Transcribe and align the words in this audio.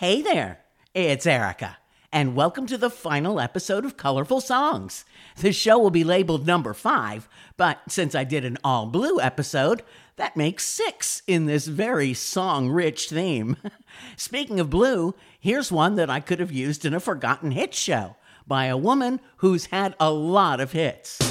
Hey 0.00 0.22
there, 0.22 0.60
it's 0.94 1.26
Erica, 1.26 1.76
and 2.10 2.34
welcome 2.34 2.64
to 2.68 2.78
the 2.78 2.88
final 2.88 3.38
episode 3.38 3.84
of 3.84 3.98
Colorful 3.98 4.40
Songs. 4.40 5.04
The 5.36 5.52
show 5.52 5.78
will 5.78 5.90
be 5.90 6.04
labeled 6.04 6.46
number 6.46 6.72
five, 6.72 7.28
but 7.58 7.80
since 7.86 8.14
I 8.14 8.24
did 8.24 8.46
an 8.46 8.56
all 8.64 8.86
blue 8.86 9.20
episode, 9.20 9.82
that 10.16 10.38
makes 10.38 10.64
six 10.64 11.20
in 11.26 11.44
this 11.44 11.66
very 11.66 12.14
song 12.14 12.70
rich 12.70 13.10
theme. 13.10 13.58
Speaking 14.16 14.58
of 14.58 14.70
blue, 14.70 15.14
here's 15.38 15.70
one 15.70 15.96
that 15.96 16.08
I 16.08 16.20
could 16.20 16.40
have 16.40 16.50
used 16.50 16.86
in 16.86 16.94
a 16.94 16.98
forgotten 16.98 17.50
hit 17.50 17.74
show 17.74 18.16
by 18.46 18.64
a 18.64 18.78
woman 18.78 19.20
who's 19.36 19.66
had 19.66 19.94
a 20.00 20.10
lot 20.10 20.60
of 20.60 20.72
hits. 20.72 21.29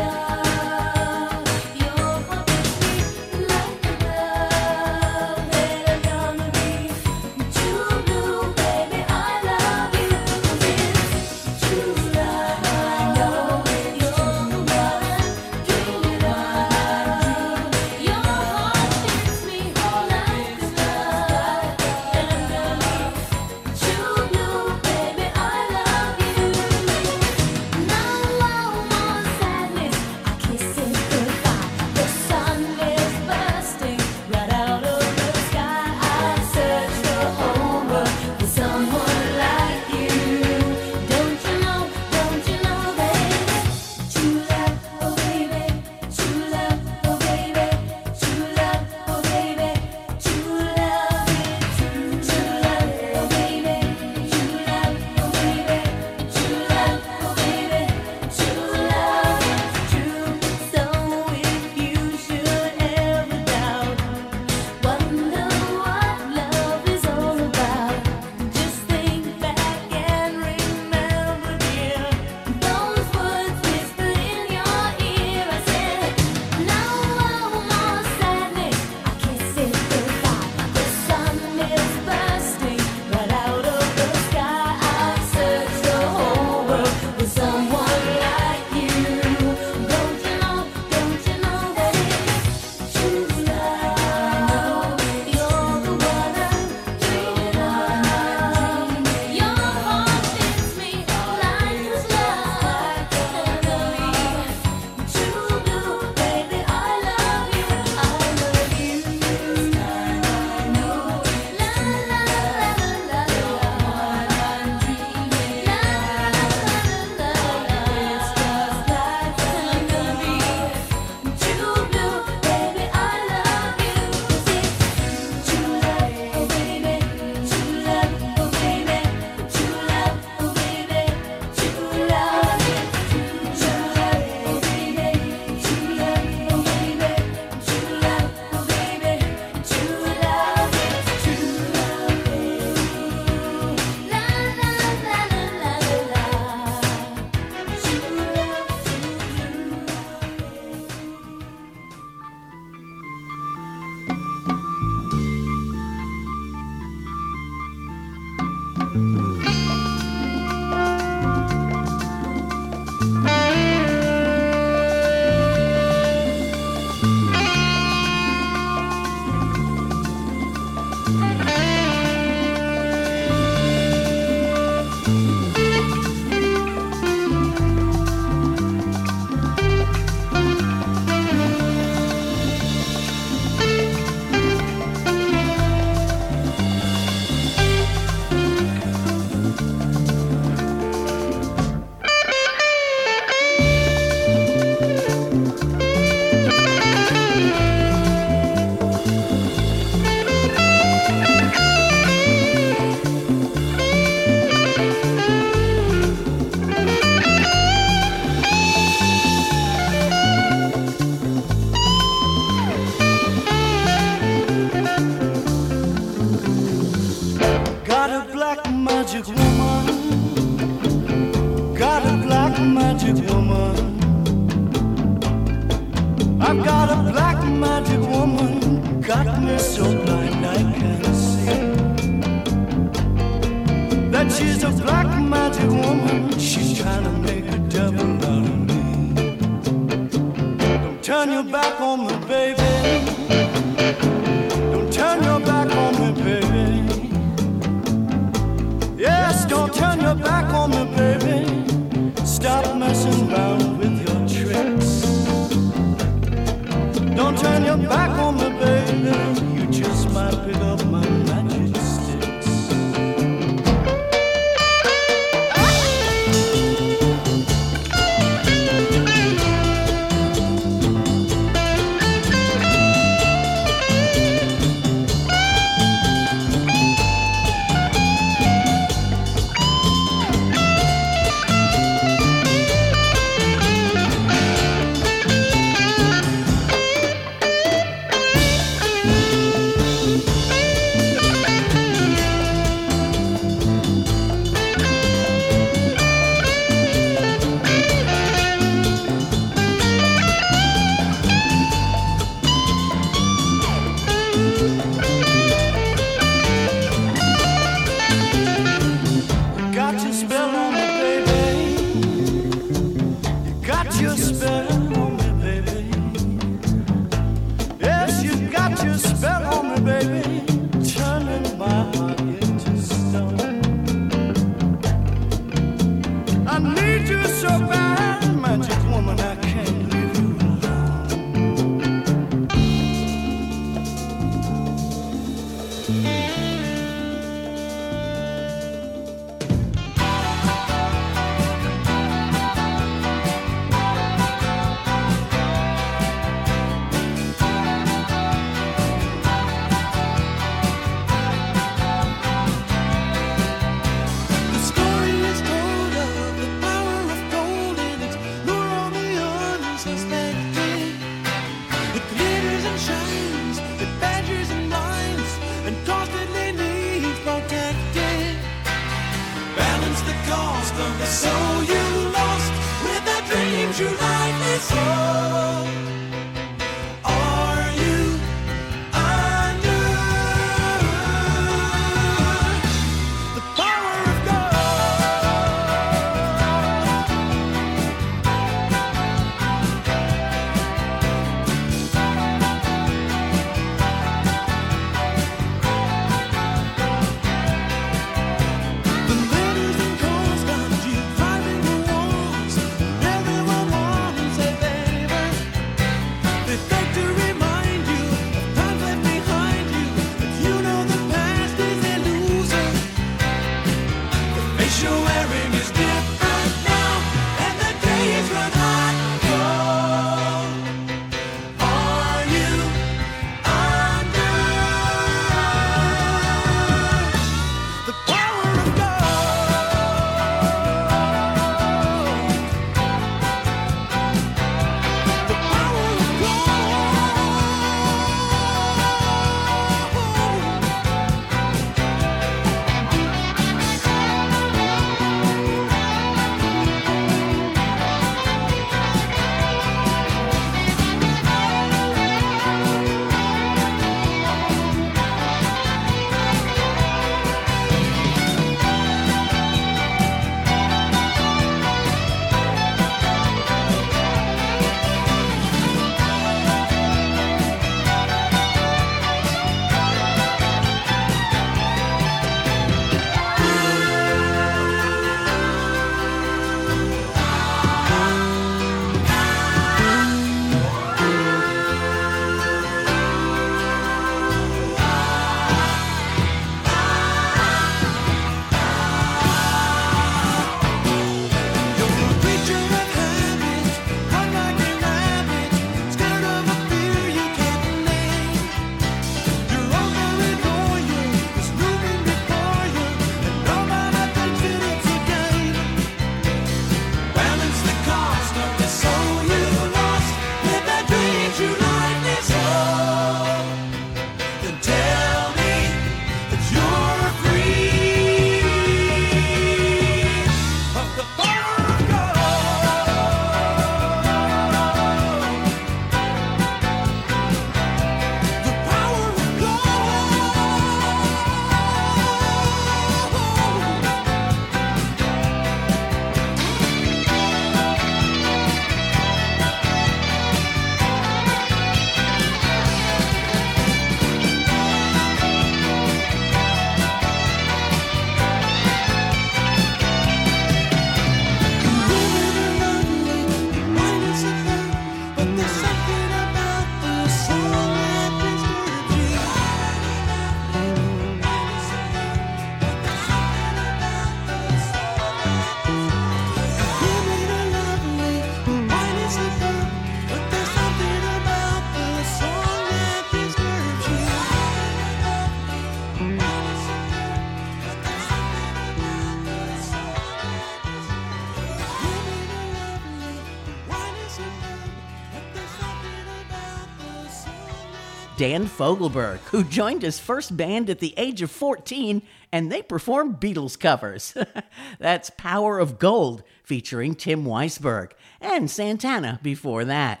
Dan 588.26 588.46
Fogelberg, 588.46 589.18
who 589.30 589.44
joined 589.44 589.82
his 589.82 590.00
first 590.00 590.36
band 590.36 590.68
at 590.68 590.80
the 590.80 590.94
age 590.96 591.22
of 591.22 591.30
14 591.30 592.02
and 592.32 592.50
they 592.50 592.60
performed 592.60 593.20
Beatles 593.20 593.56
covers. 593.56 594.14
That's 594.80 595.10
Power 595.10 595.60
of 595.60 595.78
Gold 595.78 596.24
featuring 596.42 596.96
Tim 596.96 597.24
Weisberg 597.24 597.92
and 598.20 598.50
Santana 598.50 599.20
before 599.22 599.64
that. 599.66 600.00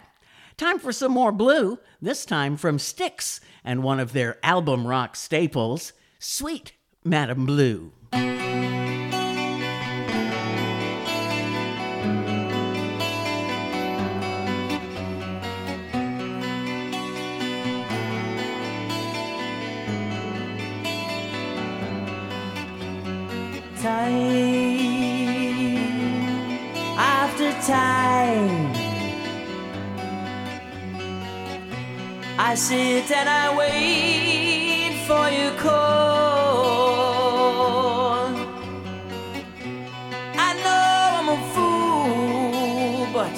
Time 0.56 0.80
for 0.80 0.90
some 0.90 1.12
more 1.12 1.30
blue, 1.30 1.78
this 2.02 2.26
time 2.26 2.56
from 2.56 2.80
Styx 2.80 3.40
and 3.62 3.84
one 3.84 4.00
of 4.00 4.12
their 4.12 4.38
album 4.42 4.88
rock 4.88 5.14
staples, 5.14 5.92
Sweet 6.18 6.72
Madam 7.04 7.46
Blue. 7.46 7.92
Time 24.06 25.78
after 26.98 27.50
time. 27.66 28.72
I 32.38 32.54
sit 32.54 33.10
and 33.10 33.28
I 33.28 33.56
wait 33.56 35.04
for 35.08 35.28
your 35.38 35.54
call. 35.64 35.86
I 40.46 40.50
know 40.64 40.88
I'm 41.18 41.28
a 41.36 41.38
fool, 41.54 43.06
but 43.12 43.36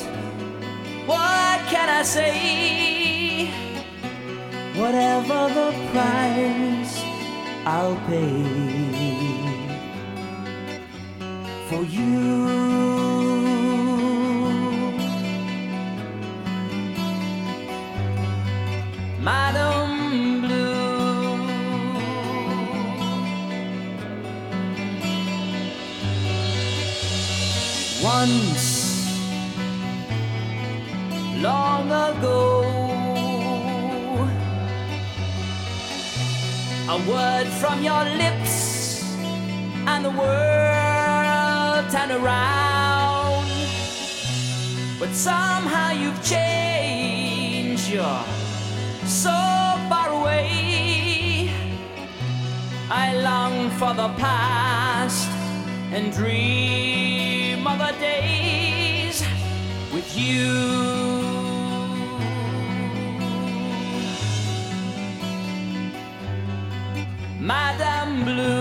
what 1.11 1.59
can 1.73 1.89
I 1.89 2.03
say? 2.03 3.51
Whatever 4.81 5.41
the 5.59 5.71
price, 5.93 6.95
I'll 7.65 7.99
pay 8.09 8.88
for 11.69 11.85
you. 11.85 12.09
Madam 19.21 20.41
Blue. 20.41 20.79
Once, 28.03 28.67
long 31.37 31.87
ago, 32.09 32.45
a 36.89 36.99
word 37.11 37.47
from 37.61 37.83
your 37.83 38.05
lips 38.23 39.05
and 39.87 40.03
the 40.07 40.11
world 40.11 40.48
turned 41.91 42.13
around. 42.13 43.49
But 44.99 45.11
somehow 45.15 45.93
you've 45.93 46.23
changed. 46.23 47.89
You're 47.89 48.25
so 49.07 49.39
far 49.89 50.09
away. 50.11 51.51
I 52.91 53.17
long 53.17 53.71
for 53.71 53.95
the 53.95 54.09
past 54.21 55.29
and 55.93 56.13
dream 56.13 57.67
of 57.67 57.79
the 57.79 57.93
days 57.99 59.25
with 59.93 60.09
you. 60.17 60.89
Madame 67.41 68.25
Blue. 68.25 68.58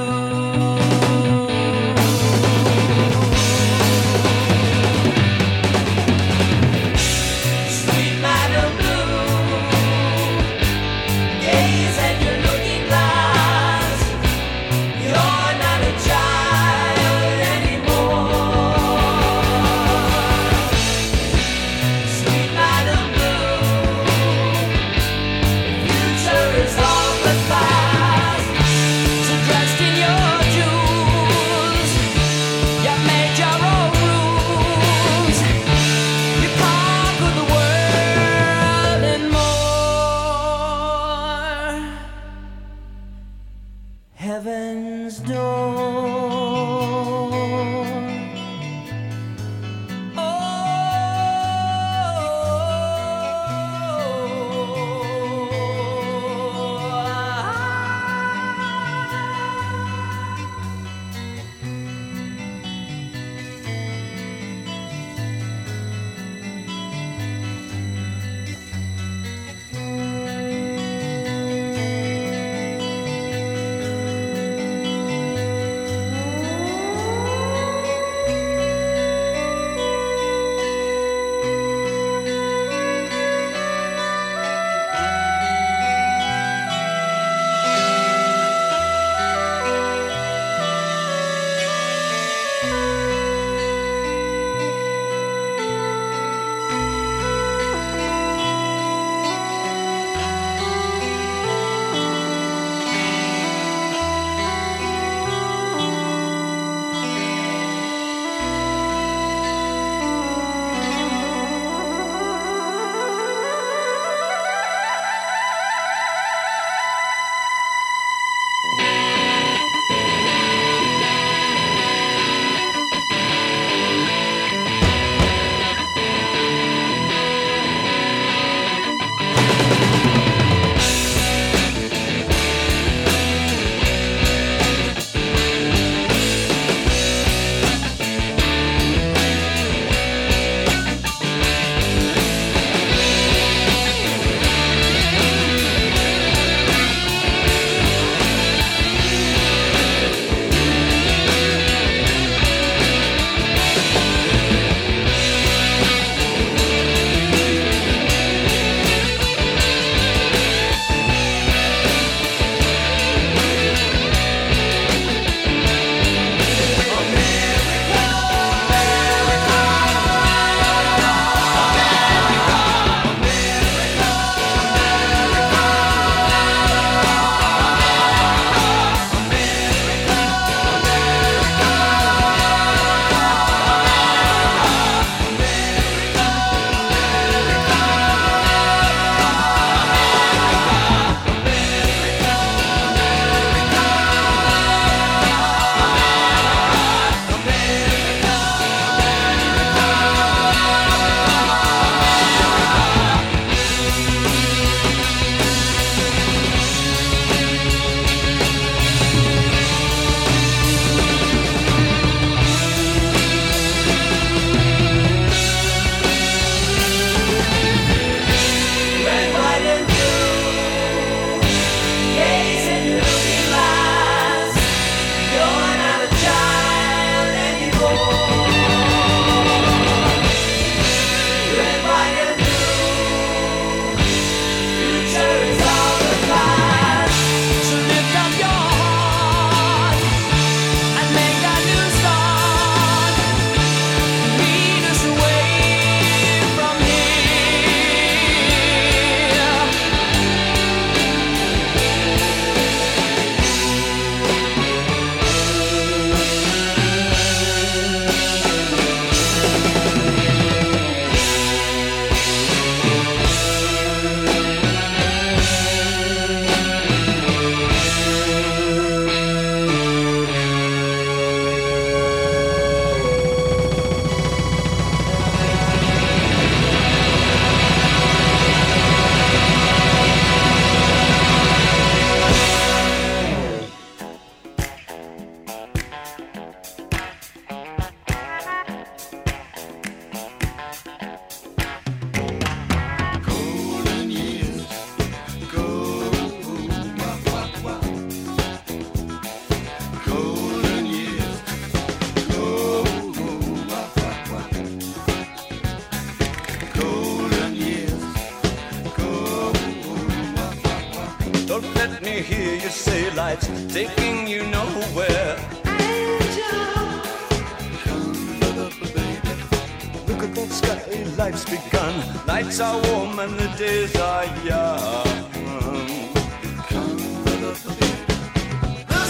nights 322.44 322.60
are 322.60 322.80
warm 322.82 323.18
and 323.18 323.34
the 323.34 323.48
days 323.58 323.96
are 323.96 324.26
young. 324.46 325.08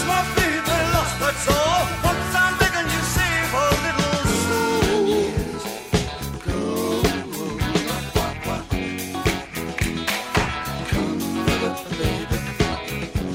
My 0.06 0.22
they 0.68 0.82
lost. 0.94 1.14
Once 2.08 2.34
I'm 2.42 2.54
you 2.94 3.02
little. 3.84 4.08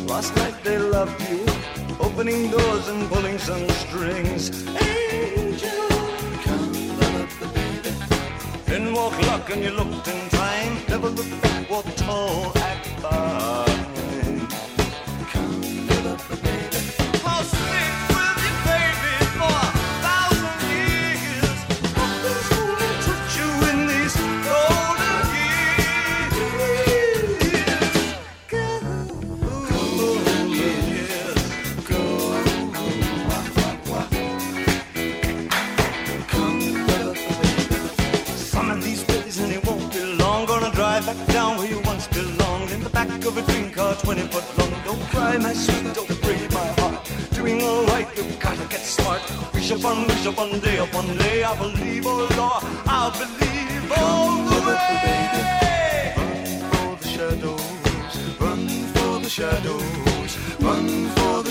Last 0.08 0.32
night 0.36 0.58
they 0.64 0.80
loved 0.80 1.22
you, 1.30 1.46
opening 2.00 2.50
doors 2.50 2.88
and 2.88 3.08
pulling 3.10 3.38
some 3.38 3.70
strings. 3.70 4.50
walk 8.94 9.20
luck 9.28 9.50
and 9.50 9.64
you 9.64 9.72
looked 9.72 10.08
in 10.08 10.30
time. 10.30 10.78
Never 10.88 11.10
look 11.10 11.42
back, 11.42 11.70
walk 11.70 11.86
tall, 11.96 12.52
act. 12.58 13.73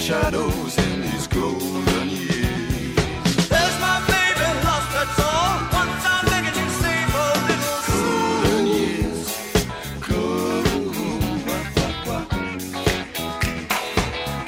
shadows 0.03 0.77
in 0.79 1.01
these 1.01 1.29
golden 1.29 2.09
years. 2.11 3.49
There's 3.49 3.77
my 3.87 3.99
baby 4.11 4.49
lost, 4.67 4.89
that's 4.97 5.19
all. 5.21 5.55
Once 5.79 6.05
I'm 6.13 6.25
begging 6.27 6.57
you 6.61 6.69
save 6.83 7.11
her 7.19 7.35
little 7.49 7.79
golden 7.89 8.67
years. 8.79 9.23
Golden 10.09 10.85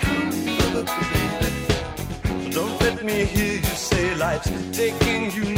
Come, 0.02 0.30
baby. 1.12 2.50
Don't 2.50 2.76
let 2.80 3.04
me 3.04 3.24
hear 3.24 3.54
you 3.54 3.74
say 3.90 4.16
life's 4.16 4.50
taking 4.76 5.30
you. 5.30 5.53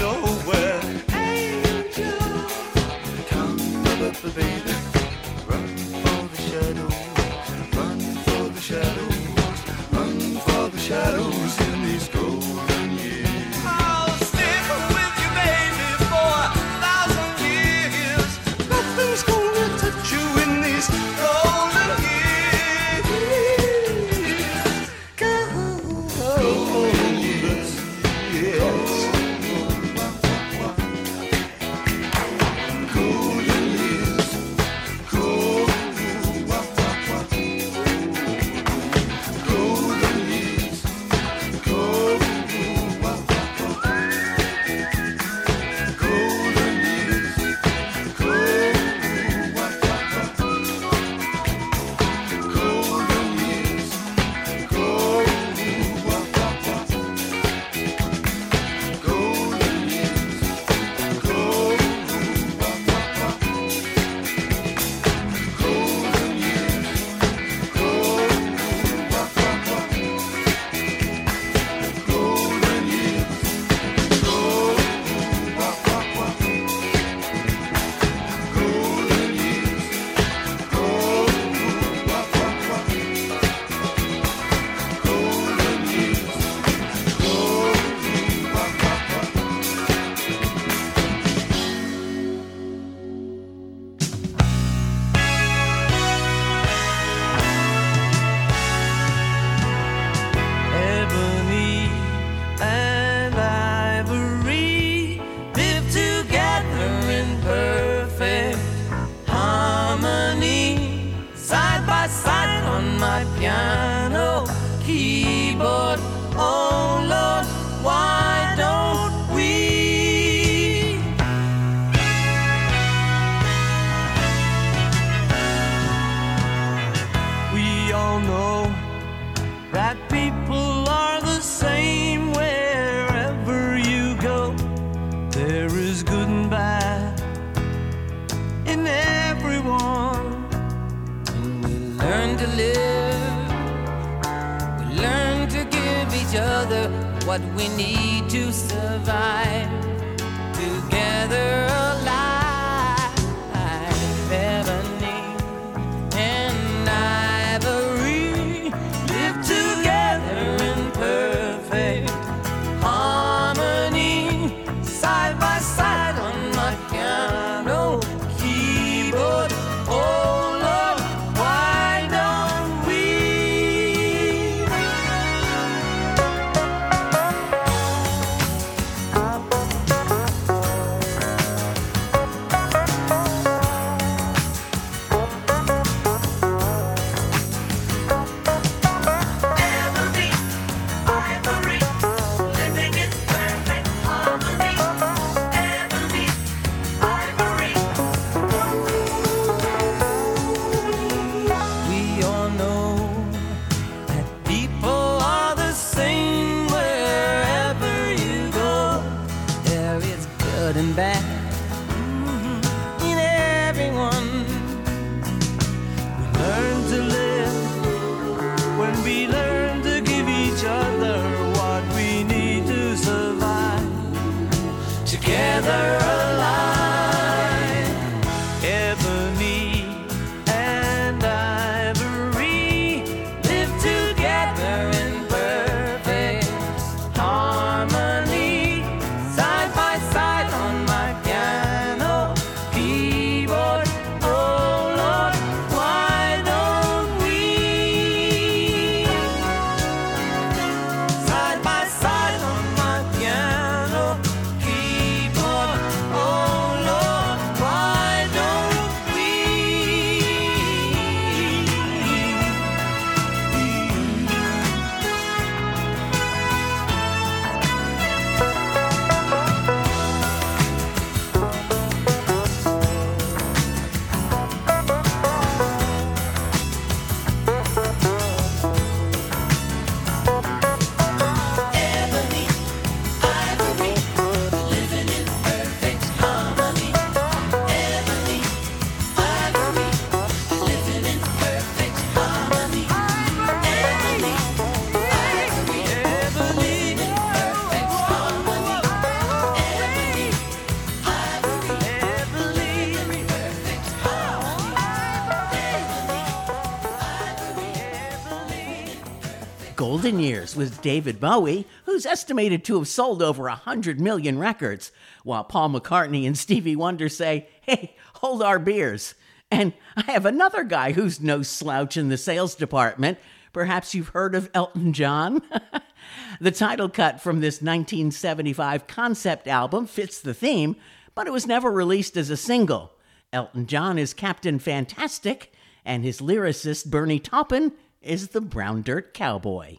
David 310.87 311.19
Bowie, 311.19 311.67
who's 311.85 312.07
estimated 312.07 312.65
to 312.65 312.79
have 312.79 312.87
sold 312.87 313.21
over 313.21 313.43
100 313.43 314.01
million 314.01 314.39
records, 314.39 314.93
while 315.25 315.43
Paul 315.43 315.71
McCartney 315.71 316.25
and 316.29 316.39
Stevie 316.39 316.77
Wonder 316.77 317.09
say, 317.09 317.49
hey, 317.63 317.97
hold 318.15 318.41
our 318.41 318.61
beers. 318.61 319.17
And 319.51 319.73
I 319.97 320.03
have 320.13 320.25
another 320.25 320.63
guy 320.63 320.93
who's 320.93 321.21
no 321.21 321.43
slouch 321.43 321.97
in 321.97 322.09
the 322.09 322.17
sales 322.17 322.55
department. 322.55 323.19
Perhaps 323.53 323.97
you've 323.97 324.11
heard 324.11 324.37
of 324.37 324.49
Elton 324.55 324.93
John? 324.93 325.43
the 326.41 326.53
title 326.53 326.89
cut 326.89 327.21
from 327.21 327.41
this 327.41 327.57
1975 327.57 328.87
concept 328.87 329.49
album 329.49 329.89
fits 329.89 330.21
the 330.21 330.35
theme, 330.35 330.77
but 331.17 331.27
it 331.27 331.33
was 331.33 331.49
never 331.49 331.69
released 331.69 332.17
as 332.17 332.31
a 332.31 332.37
single. 332.37 332.93
Elton 333.33 333.67
John 333.67 333.99
is 333.99 334.15
Captain 334.15 334.61
Fantastic, 334.61 335.53
and 335.85 336.05
his 336.05 336.21
lyricist 336.21 336.89
Bernie 336.89 337.19
Taupin 337.19 337.73
is 338.01 338.29
the 338.29 338.41
Brown 338.41 338.83
Dirt 338.83 339.13
Cowboy. 339.15 339.79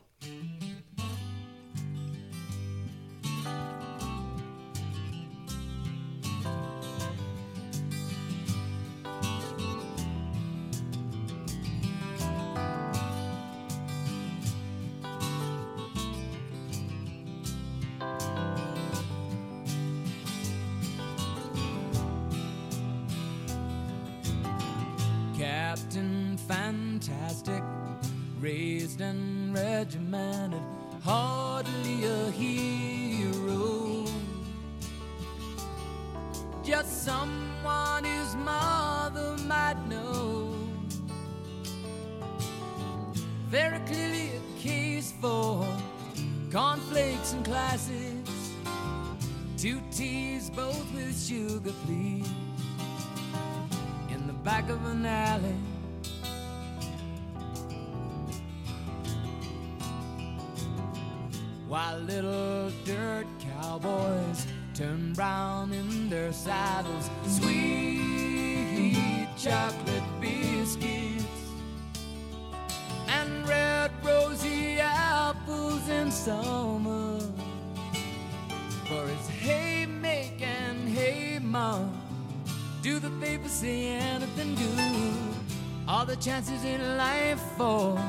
for 87.58 88.00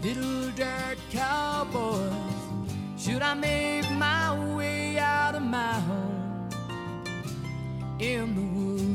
little 0.00 0.50
dirt 0.52 0.96
cowboys? 1.10 2.12
Should 2.96 3.22
I 3.22 3.34
make 3.34 3.90
my 3.92 4.54
way 4.56 4.98
out 4.98 5.34
of 5.34 5.42
my 5.42 5.72
home 5.80 6.48
in 7.98 8.34
the 8.36 8.42
woods? 8.42 8.89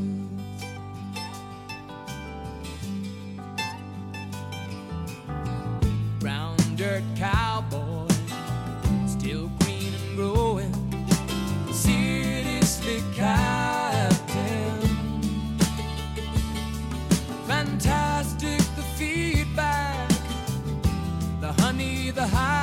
high. 22.27 22.55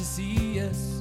to 0.00 0.06
see 0.06 0.60
us. 0.60 0.99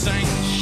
saints. 0.00 0.59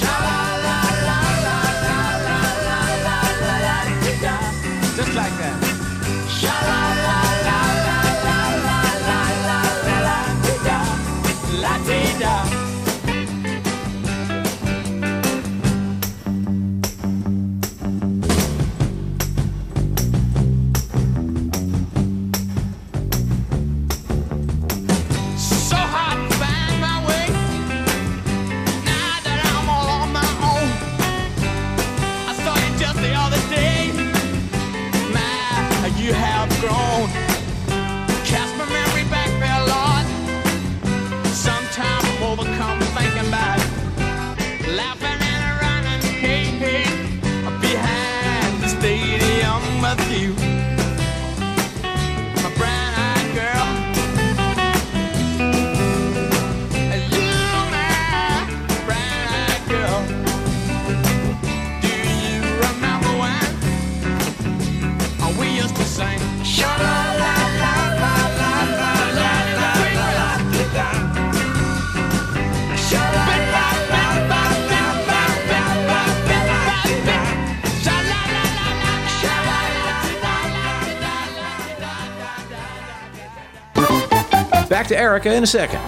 to 84.88 84.98
Erica 84.98 85.32
in 85.34 85.42
a 85.42 85.46
second. 85.46 85.80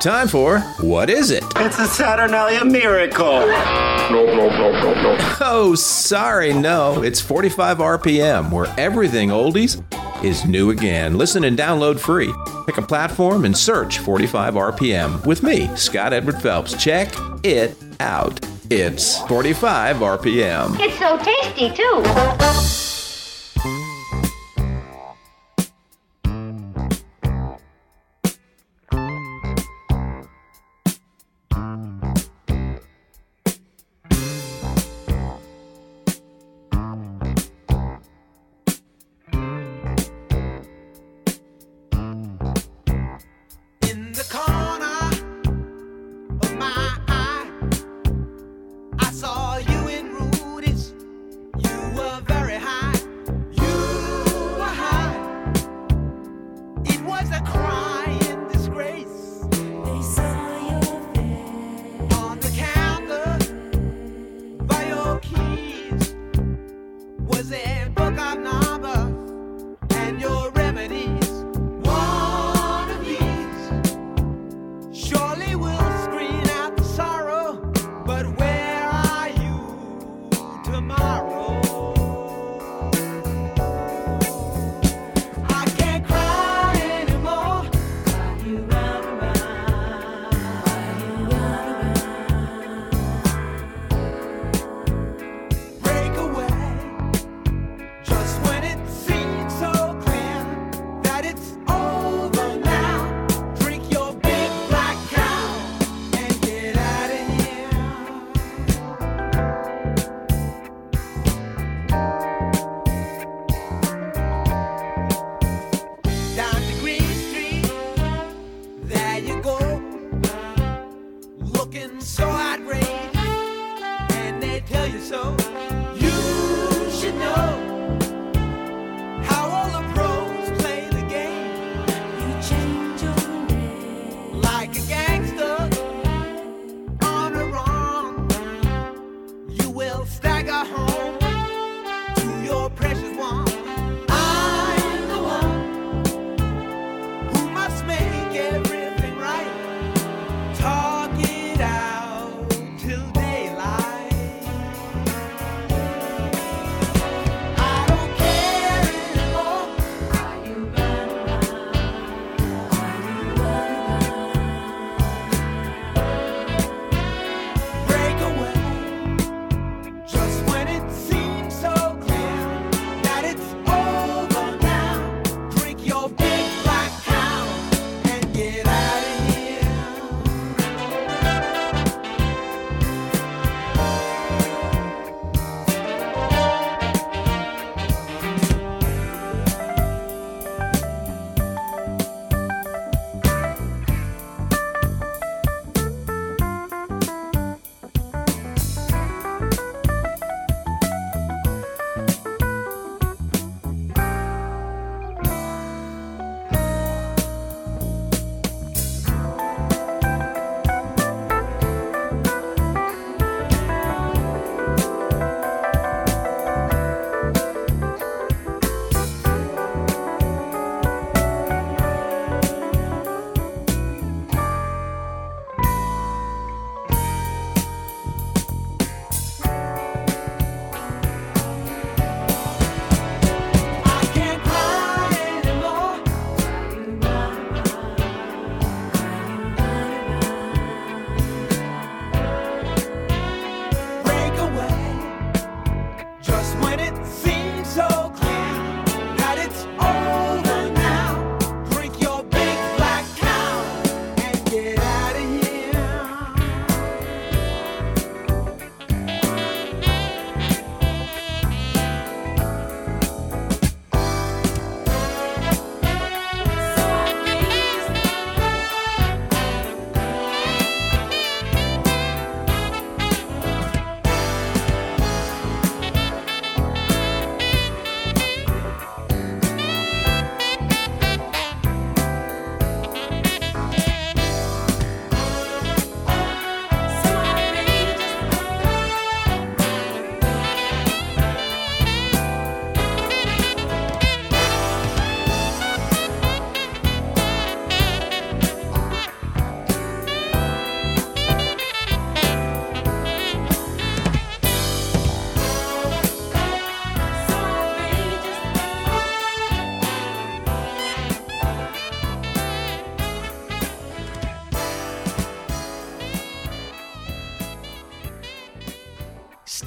Time 0.00 0.28
for 0.28 0.60
What 0.80 1.08
Is 1.08 1.30
It? 1.30 1.42
It's 1.56 1.78
a 1.78 1.86
Saturnalia 1.86 2.64
miracle. 2.64 3.40
No, 3.40 4.26
no, 4.26 4.48
no, 4.48 4.72
no, 4.72 4.94
no. 4.94 5.36
Oh, 5.40 5.74
sorry, 5.74 6.52
no. 6.52 7.02
It's 7.02 7.20
45 7.20 7.78
RPM, 7.78 8.50
where 8.50 8.72
everything 8.78 9.30
oldies 9.30 9.82
is 10.22 10.44
new 10.44 10.70
again. 10.70 11.16
Listen 11.16 11.44
and 11.44 11.58
download 11.58 11.98
free. 11.98 12.32
Pick 12.66 12.76
a 12.76 12.82
platform 12.82 13.44
and 13.44 13.56
search 13.56 13.98
45 13.98 14.54
RPM 14.54 15.24
with 15.26 15.42
me, 15.42 15.74
Scott 15.76 16.12
Edward 16.12 16.40
Phelps. 16.40 16.74
Check 16.82 17.14
it 17.42 17.76
out. 18.00 18.38
It's 18.70 19.20
45 19.22 19.96
RPM. 19.96 20.76
It's 20.80 20.98
so 20.98 21.16
tasty, 21.18 21.70
too. 21.70 22.73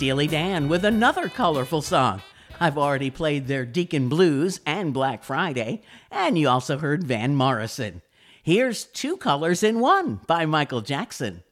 Steely 0.08 0.28
Dan 0.28 0.70
with 0.70 0.86
another 0.86 1.28
colorful 1.28 1.82
song. 1.82 2.22
I've 2.62 2.78
already 2.78 3.10
played 3.10 3.48
their 3.48 3.66
Deacon 3.66 4.08
Blues 4.08 4.62
and 4.66 4.94
Black 4.94 5.22
Friday, 5.22 5.82
and 6.10 6.40
you 6.40 6.48
also 6.48 6.78
heard 6.78 7.04
Van 7.04 7.36
Morrison. 7.36 8.02
Here's 8.42 8.86
Two 8.86 9.18
Colors 9.18 9.64
in 9.64 9.82
One 9.82 10.22
by 10.26 10.46
Michael 10.46 10.80
Jackson. 10.80 11.44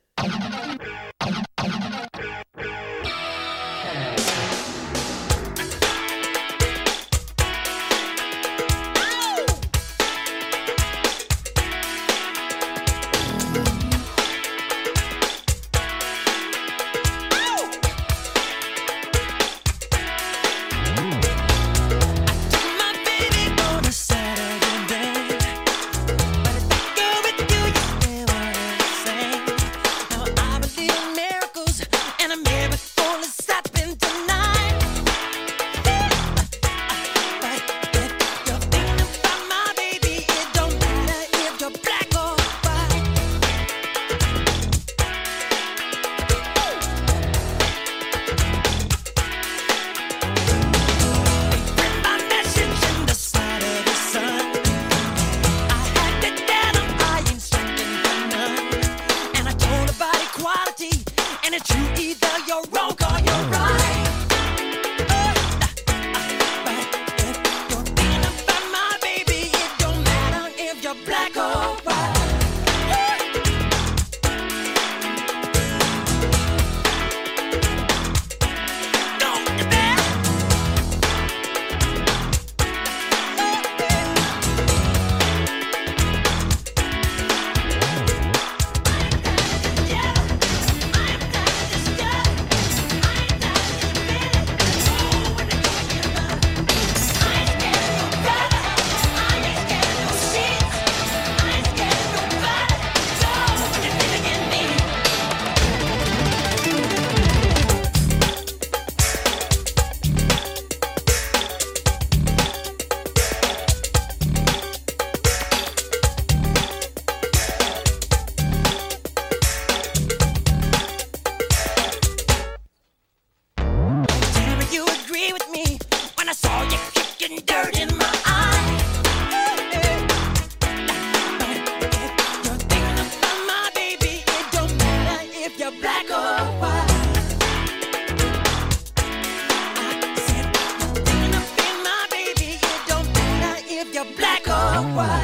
black 144.26 144.48
or 144.48 144.82
white. 144.98 145.24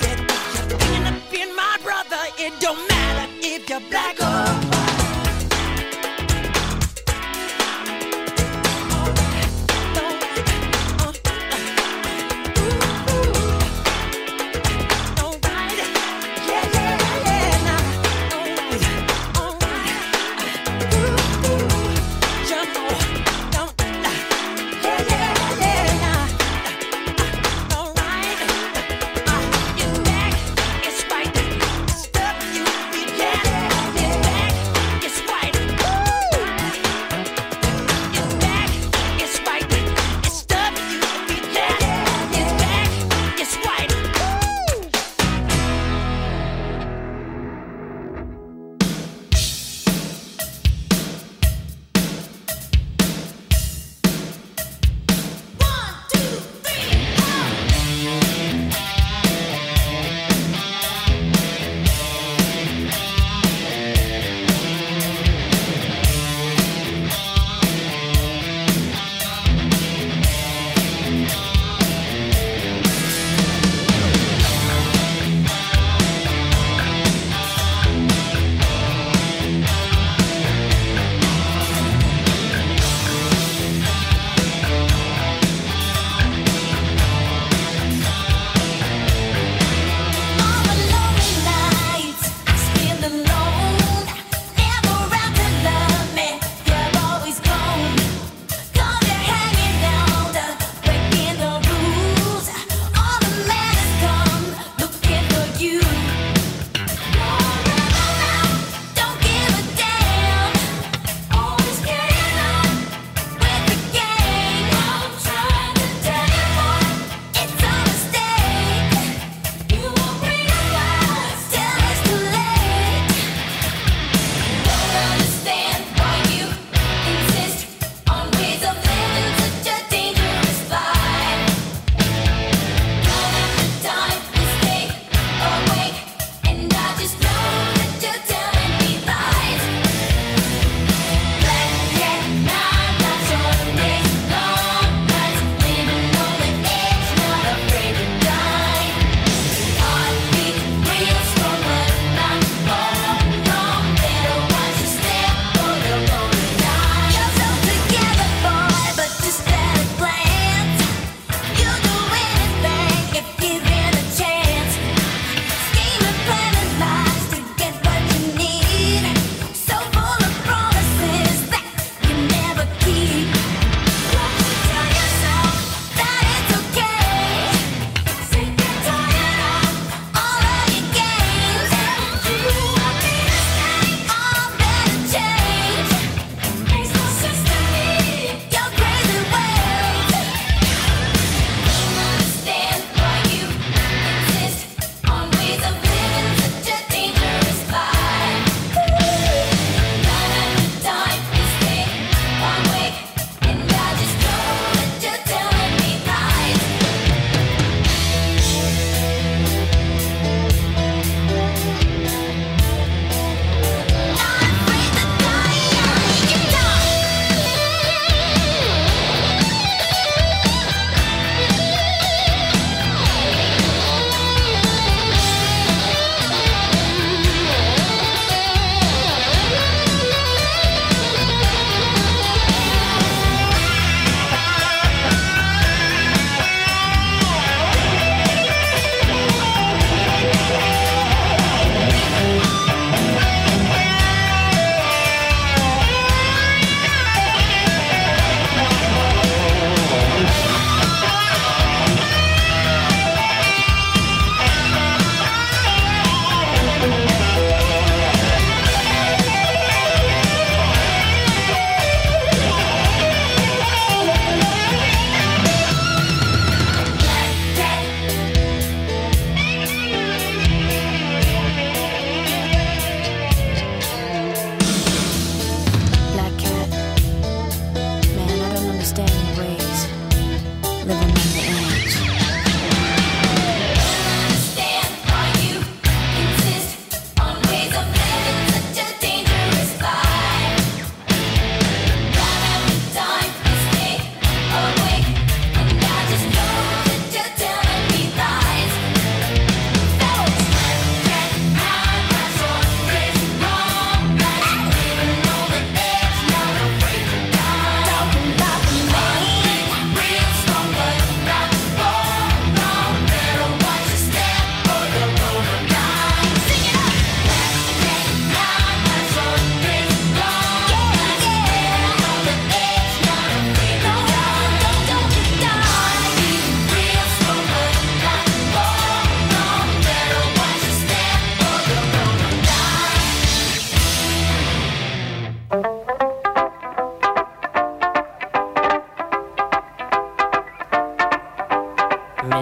Said, 0.00 0.18
you're 0.54 0.68
thinking 0.68 1.06
of 1.10 1.16
being 1.30 1.54
my 1.56 1.76
brother, 1.82 2.22
it 2.38 2.52
don't 2.60 2.82
matter 2.88 3.26
if 3.40 3.68
you're 3.70 3.80
black 3.90 4.20
or 4.20 4.43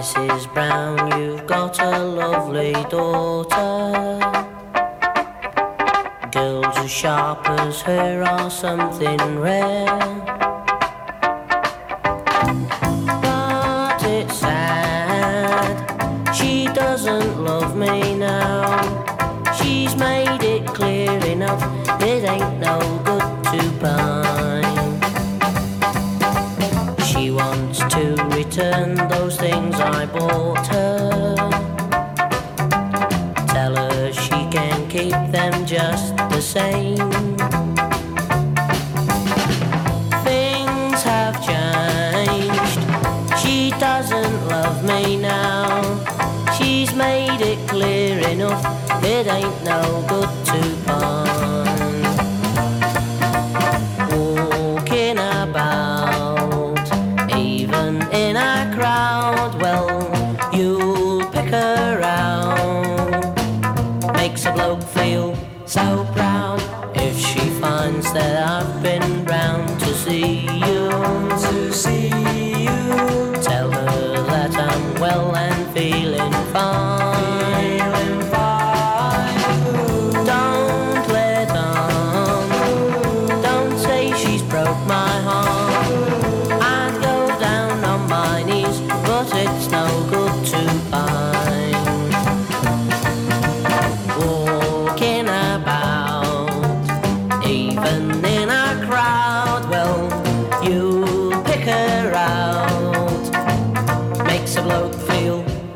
Mrs. 0.02 0.52
Brown, 0.52 0.98
you've 1.16 1.46
got 1.46 1.80
a 1.80 2.02
lovely 2.02 2.72
daughter. 2.90 4.18
Girls 6.32 6.76
as 6.76 6.90
sharp 6.90 7.48
as 7.48 7.82
her 7.82 8.24
are 8.24 8.50
something 8.50 9.38
rare. 9.38 10.21
Tell 33.48 33.76
her 33.76 34.12
she 34.12 34.28
can 34.50 34.88
keep 34.88 35.12
them 35.30 35.64
just 35.64 36.16
the 36.16 36.40
same. 36.40 37.10
Things 40.22 41.02
have 41.02 41.36
changed. 41.42 42.80
She 43.40 43.70
doesn't 43.78 44.48
love 44.48 44.84
me 44.84 45.16
now. 45.16 45.82
She's 46.58 46.94
made 46.94 47.40
it 47.40 47.66
clear 47.68 48.18
enough. 48.28 48.64
It 49.02 49.26
ain't 49.26 49.64
no 49.64 50.04
good 50.08 50.41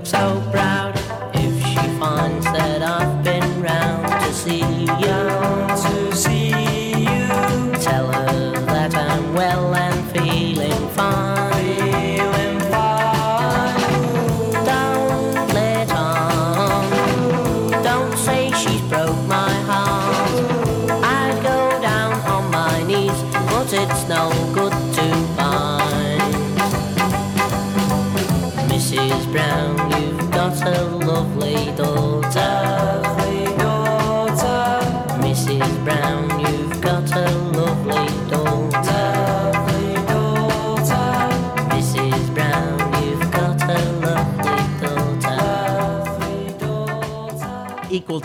so 0.06 0.45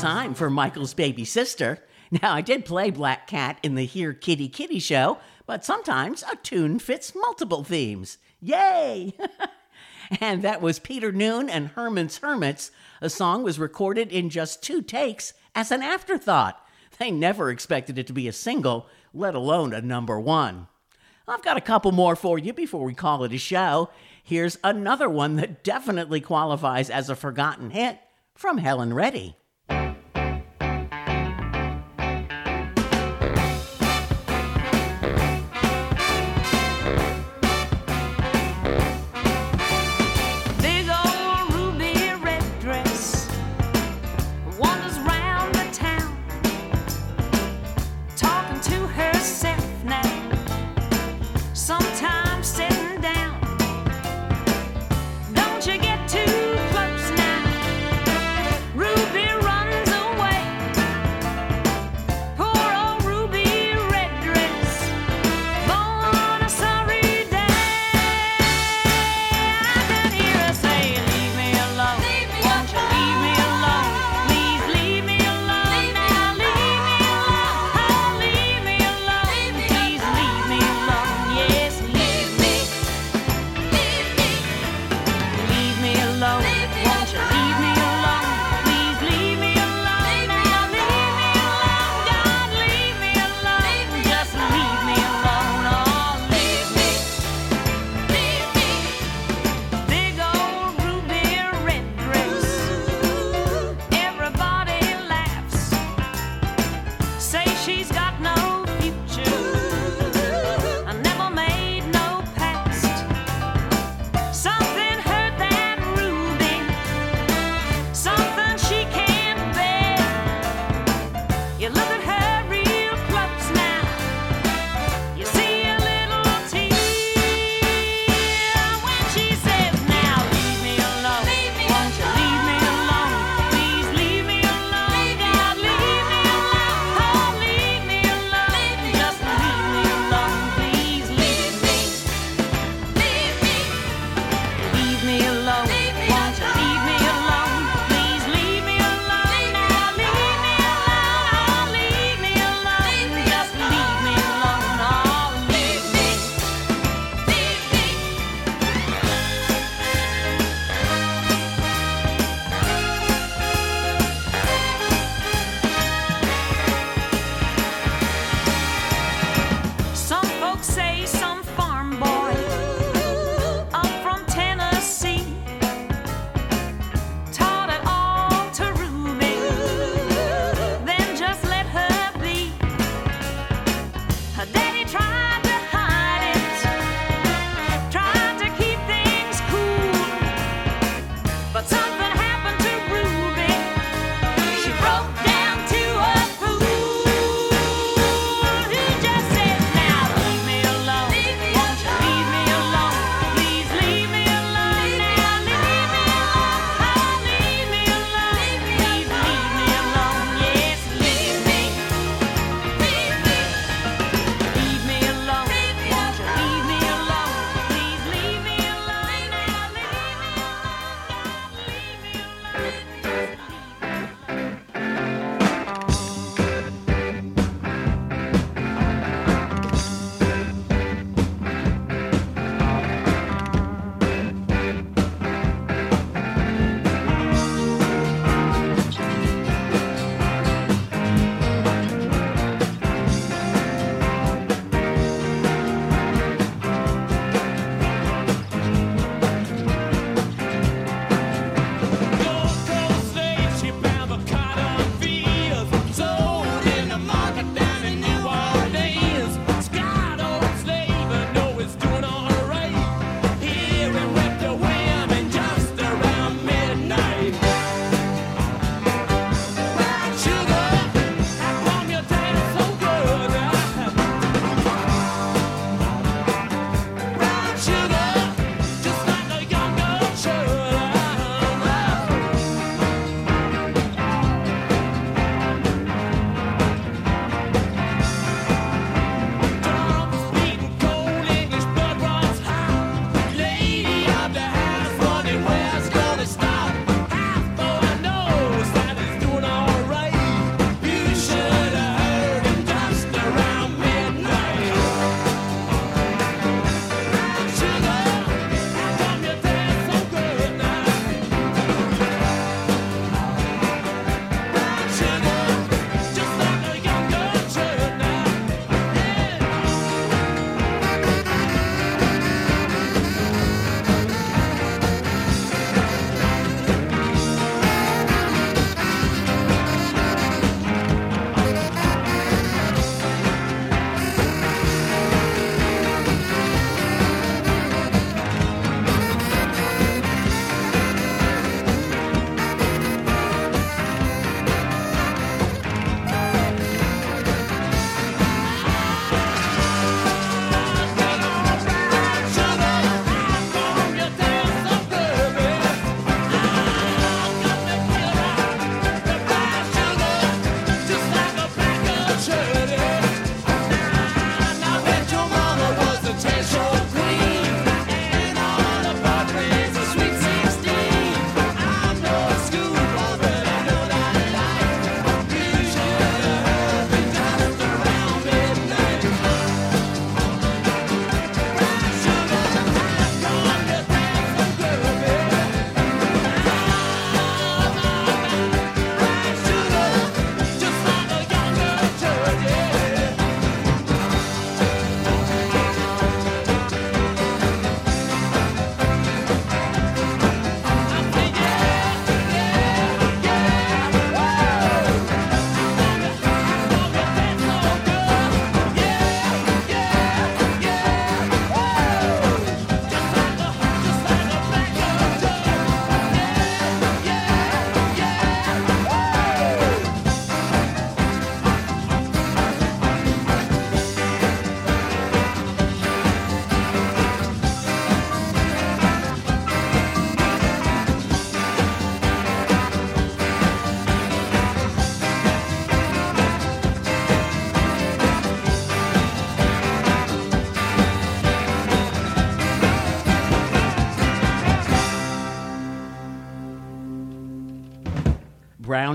time 0.02 0.34
for 0.34 0.49
Michael's 0.49 0.95
baby 0.95 1.24
sister. 1.24 1.78
Now, 2.10 2.34
I 2.34 2.41
did 2.41 2.66
play 2.66 2.89
Black 2.89 3.28
Cat 3.28 3.60
in 3.62 3.76
the 3.76 3.86
Here 3.86 4.14
Kitty 4.14 4.49
Kitty 4.49 4.80
show, 4.80 5.20
but 5.45 5.64
sometimes 5.64 6.24
a 6.24 6.36
tune 6.38 6.80
fits 6.80 7.14
multiple 7.14 7.64
themes. 7.64 8.18
Yay! 8.39 9.14
and 10.20 10.41
that 10.41 10.60
was 10.60 10.80
Peter 10.80 11.12
Noone 11.12 11.52
and 11.52 11.68
Herman's 11.68 12.18
Hermits. 12.18 12.72
A 12.99 13.12
song 13.12 13.43
was 13.43 13.60
recorded 13.60 14.12
in 14.12 14.32
just 14.32 14.64
two 14.64 14.82
takes 14.82 15.34
as 15.54 15.72
an 15.72 15.84
afterthought. 15.84 16.60
They 16.97 17.12
never 17.12 17.52
expected 17.52 17.99
it 17.99 18.08
to 18.08 18.14
be 18.14 18.28
a 18.28 18.34
single, 18.34 18.88
let 19.14 19.36
alone 19.36 19.72
a 19.72 19.82
number 19.82 20.20
one. 20.20 20.68
I've 21.28 21.43
got 21.43 21.58
a 21.58 21.62
couple 21.62 21.91
more 21.91 22.16
for 22.16 22.39
you 22.39 22.54
before 22.54 22.86
we 22.86 22.95
call 22.95 23.24
it 23.24 23.34
a 23.34 23.38
show. 23.38 23.91
Here's 24.24 24.58
another 24.64 25.08
one 25.08 25.36
that 25.36 25.64
definitely 25.64 26.22
qualifies 26.22 26.89
as 26.89 27.08
a 27.08 27.16
forgotten 27.16 27.70
hit 27.70 27.99
from 28.34 28.58
Helen 28.58 28.95
Reddy. 28.95 29.36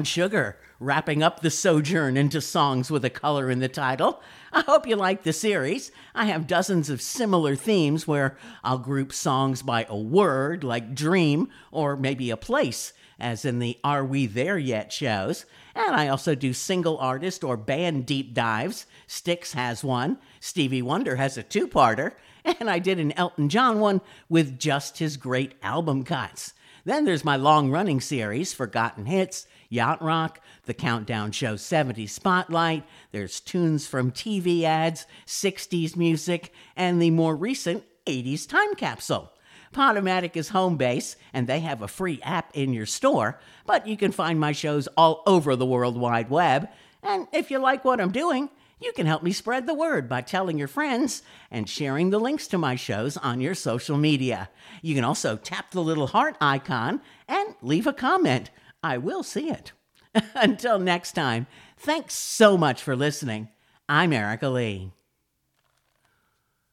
Sugar, 0.07 0.57
wrapping 0.78 1.22
up 1.22 1.40
the 1.40 1.50
sojourn 1.50 2.16
into 2.16 2.40
songs 2.40 2.90
with 2.90 3.04
a 3.04 3.11
color 3.11 3.50
in 3.50 3.59
the 3.59 3.68
title. 3.68 4.22
I 4.52 4.61
hope 4.61 4.86
you 4.86 4.96
like 4.96 5.22
the 5.22 5.32
series. 5.32 5.90
I 6.14 6.26
have 6.26 6.46
dozens 6.46 6.88
of 6.88 7.02
similar 7.02 7.57
themes 7.57 8.07
where 8.07 8.36
I'll 8.64 8.78
group 8.78 9.12
songs 9.12 9.62
by 9.62 9.86
a 9.88 9.96
word, 9.96 10.64
like 10.64 10.94
dream, 10.94 11.48
or 11.70 11.96
maybe 11.96 12.30
a 12.30 12.36
place, 12.36 12.92
as 13.18 13.44
in 13.44 13.59
the 13.59 13.78
Are 13.82 14.04
We 14.04 14.26
There 14.26 14.59
Yet 14.59 14.92
shows. 14.92 15.44
And 15.74 15.94
I 15.94 16.09
also 16.09 16.34
do 16.34 16.52
single 16.52 16.98
artist 16.98 17.44
or 17.44 17.57
band 17.57 18.07
deep 18.07 18.32
dives. 18.32 18.86
Styx 19.07 19.52
has 19.52 19.84
one, 19.84 20.18
Stevie 20.40 20.82
Wonder 20.82 21.16
has 21.16 21.36
a 21.36 21.42
two 21.42 21.68
parter, 21.68 22.12
and 22.44 22.70
I 22.70 22.78
did 22.78 22.98
an 22.98 23.12
Elton 23.12 23.48
John 23.48 23.80
one 23.80 24.00
with 24.28 24.59
just 24.59 24.98
his 24.98 25.16
great 25.16 25.54
album 25.62 26.04
cuts. 26.04 26.54
Then 26.84 27.04
there's 27.04 27.24
my 27.24 27.34
long 27.34 27.72
running 27.72 28.00
series, 28.00 28.54
Forgotten 28.54 29.07
Hits, 29.07 29.48
Yacht 29.68 30.02
Rock, 30.02 30.40
The 30.64 30.74
Countdown 30.74 31.32
Show 31.32 31.54
70s 31.54 32.10
Spotlight. 32.10 32.84
There's 33.12 33.40
tunes 33.40 33.86
from 33.86 34.12
TV 34.12 34.62
ads, 34.62 35.06
60s 35.26 35.96
music, 35.96 36.52
and 36.76 37.00
the 37.00 37.10
more 37.10 37.36
recent 37.36 37.84
80s 38.06 38.48
Time 38.48 38.74
Capsule. 38.74 39.32
Podomatic 39.72 40.36
is 40.36 40.50
home 40.50 40.76
base, 40.76 41.16
and 41.32 41.46
they 41.46 41.60
have 41.60 41.82
a 41.82 41.88
free 41.88 42.20
app 42.22 42.50
in 42.56 42.72
your 42.72 42.86
store, 42.86 43.38
but 43.66 43.86
you 43.86 43.96
can 43.96 44.12
find 44.12 44.40
my 44.40 44.52
shows 44.52 44.88
all 44.96 45.22
over 45.26 45.56
the 45.56 45.66
World 45.66 45.98
Wide 45.98 46.30
Web. 46.30 46.68
And 47.02 47.26
if 47.32 47.50
you 47.50 47.58
like 47.58 47.84
what 47.84 48.00
I'm 48.00 48.12
doing, 48.12 48.48
you 48.80 48.92
can 48.92 49.06
help 49.06 49.22
me 49.22 49.32
spread 49.32 49.66
the 49.66 49.74
word 49.74 50.08
by 50.08 50.20
telling 50.20 50.58
your 50.58 50.68
friends 50.68 51.22
and 51.50 51.68
sharing 51.68 52.10
the 52.10 52.20
links 52.20 52.46
to 52.48 52.58
my 52.58 52.76
shows 52.76 53.16
on 53.16 53.40
your 53.40 53.54
social 53.54 53.96
media. 53.96 54.50
You 54.82 54.94
can 54.94 55.04
also 55.04 55.36
tap 55.36 55.70
the 55.70 55.82
little 55.82 56.08
heart 56.08 56.36
icon 56.40 57.00
and 57.26 57.54
leave 57.62 57.86
a 57.86 57.92
comment. 57.94 58.50
I 58.87 58.99
will 58.99 59.24
see 59.24 59.51
it. 59.51 59.72
Until 60.37 60.78
next 60.78 61.12
time, 61.12 61.49
thanks 61.76 62.14
so 62.14 62.57
much 62.57 62.80
for 62.80 62.95
listening. 62.95 63.49
I'm 63.89 64.12
Erica 64.12 64.49
Lee. 64.49 64.93